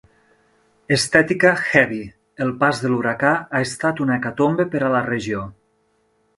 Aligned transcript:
Estètica 0.95 1.51
'heavy'.El 1.59 2.55
pas 2.65 2.81
de 2.85 2.91
l'huracà 2.93 3.35
ha 3.59 3.63
estat 3.69 4.03
una 4.07 4.19
hecatombe 4.19 4.69
per 4.75 4.85
a 4.89 4.93
la 4.99 5.07
regió. 5.13 5.47